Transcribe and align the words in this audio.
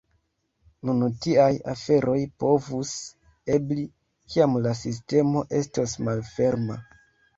Nun 0.89 1.03
tiaj 1.25 1.49
aferoj 1.73 2.15
povus 2.43 2.93
ebli, 3.59 3.85
kiam 4.35 4.57
la 4.65 4.73
sistemo 4.83 5.45
estos 5.61 5.95
malferma. 6.09 6.81